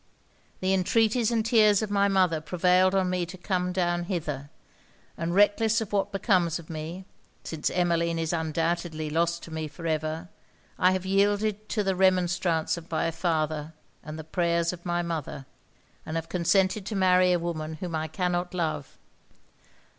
The 0.61 0.73
entreaties 0.73 1.29
and 1.29 1.45
tears 1.45 1.83
of 1.83 1.91
my 1.91 2.07
mother 2.07 2.41
prevailed 2.41 2.95
on 2.95 3.11
me 3.11 3.23
to 3.27 3.37
come 3.37 3.71
down 3.71 4.05
hither; 4.05 4.49
and 5.15 5.35
reckless 5.35 5.79
of 5.79 5.93
what 5.93 6.11
becomes 6.11 6.57
of 6.57 6.71
me, 6.71 7.05
since 7.43 7.69
Emmeline 7.69 8.17
is 8.17 8.33
undoubtedly 8.33 9.11
lost 9.11 9.43
to 9.43 9.51
me 9.53 9.67
for 9.67 9.85
ever, 9.85 10.27
I 10.79 10.93
have 10.93 11.05
yielded 11.05 11.69
to 11.69 11.83
the 11.83 11.95
remonstrance 11.95 12.77
of 12.77 12.89
my 12.89 13.11
father 13.11 13.73
and 14.03 14.17
the 14.17 14.23
prayers 14.23 14.73
of 14.73 14.87
my 14.87 15.03
mother, 15.03 15.45
and 16.03 16.15
have 16.15 16.29
consented 16.29 16.83
to 16.87 16.95
marry 16.95 17.31
a 17.31 17.37
woman 17.37 17.75
whom 17.75 17.93
I 17.93 18.07
cannot 18.07 18.55
love. 18.55 18.97